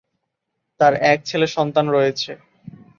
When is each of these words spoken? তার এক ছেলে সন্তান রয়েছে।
তার 0.79 0.93
এক 1.03 1.19
ছেলে 1.25 1.47
সন্তান 1.47 1.85
রয়েছে। 1.89 2.31